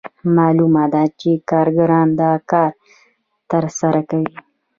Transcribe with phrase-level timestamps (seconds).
[0.35, 2.71] معلومه ده چې کارګران دا کار
[3.51, 4.33] ترسره کوي